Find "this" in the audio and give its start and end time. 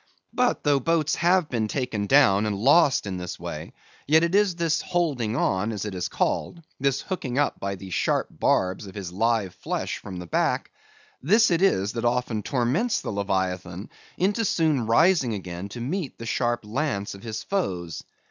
3.17-3.39, 4.55-4.81, 6.79-7.03, 11.21-11.51